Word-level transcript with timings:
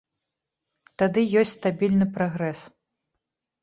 Тады 1.03 1.27
ёсць 1.43 1.53
стабільны 1.59 2.05
прагрэс. 2.19 2.69